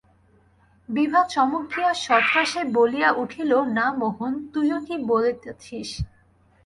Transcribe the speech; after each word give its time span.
বিভা 0.89 1.21
চমকিয়া 1.33 1.91
সত্রাসে 2.05 2.61
বলিয়া 2.75 3.09
উঠিল, 3.13 3.51
না 3.77 3.85
মোহন, 3.99 4.33
তুই 4.53 4.67
ও 4.71 4.79
কী 4.87 4.95
বলিতেছিস। 5.09 5.89